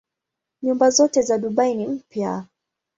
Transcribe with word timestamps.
Nyumba 0.61 0.89
zote 0.89 1.21
za 1.21 1.37
Dubai 1.37 1.75
ni 1.75 1.87
mpya. 1.87 2.45